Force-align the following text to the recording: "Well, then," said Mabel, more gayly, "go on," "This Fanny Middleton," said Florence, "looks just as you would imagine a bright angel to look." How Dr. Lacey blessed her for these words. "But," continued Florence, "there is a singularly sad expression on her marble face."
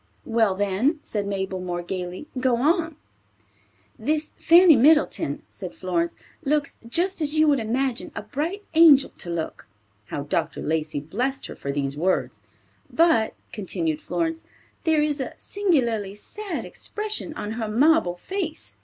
"Well, 0.25 0.55
then," 0.55 0.97
said 1.03 1.27
Mabel, 1.27 1.59
more 1.59 1.83
gayly, 1.83 2.25
"go 2.39 2.55
on," 2.55 2.95
"This 3.99 4.33
Fanny 4.35 4.75
Middleton," 4.75 5.43
said 5.47 5.75
Florence, 5.75 6.15
"looks 6.43 6.79
just 6.89 7.21
as 7.21 7.37
you 7.37 7.47
would 7.47 7.59
imagine 7.59 8.11
a 8.15 8.23
bright 8.23 8.63
angel 8.73 9.11
to 9.19 9.29
look." 9.29 9.67
How 10.07 10.23
Dr. 10.23 10.63
Lacey 10.63 10.99
blessed 10.99 11.45
her 11.45 11.55
for 11.55 11.71
these 11.71 11.95
words. 11.95 12.39
"But," 12.89 13.35
continued 13.53 14.01
Florence, 14.01 14.43
"there 14.85 15.03
is 15.03 15.19
a 15.21 15.35
singularly 15.37 16.15
sad 16.15 16.65
expression 16.65 17.35
on 17.35 17.51
her 17.51 17.67
marble 17.67 18.15
face." 18.17 18.77